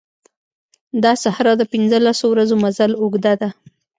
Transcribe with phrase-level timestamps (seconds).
[1.03, 3.49] دا صحرا د پنځه لسو ورځو مزل اوږده ده.